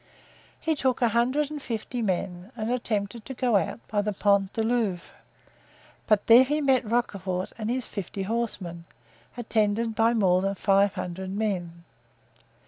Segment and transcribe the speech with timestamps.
[0.59, 4.51] He took a hundred and fifty men and attempted to go out by the Pont
[4.53, 5.13] du Louvre,
[6.07, 8.85] but there he met Rochefort and his fifty horsemen,
[9.37, 11.83] attended by more than five hundred men.